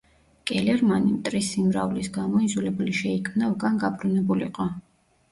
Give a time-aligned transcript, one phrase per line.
[0.51, 4.65] კელერმანი, მტრის სიმრავლის გამო, იძულებული შეიქმნა უკან გაბრუნებულიყო.